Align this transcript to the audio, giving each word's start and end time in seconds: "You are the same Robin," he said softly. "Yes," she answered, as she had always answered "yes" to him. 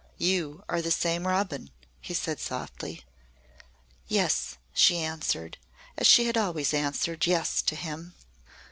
"You 0.17 0.63
are 0.67 0.81
the 0.81 0.89
same 0.89 1.27
Robin," 1.27 1.69
he 2.01 2.15
said 2.15 2.39
softly. 2.39 3.05
"Yes," 4.07 4.57
she 4.73 4.97
answered, 4.97 5.59
as 5.95 6.07
she 6.07 6.25
had 6.25 6.37
always 6.37 6.73
answered 6.73 7.27
"yes" 7.27 7.61
to 7.61 7.75
him. 7.75 8.15